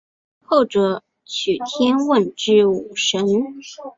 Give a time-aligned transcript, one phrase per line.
[0.43, 1.95] 后者娶天
[2.35, 3.23] 之瓮主神。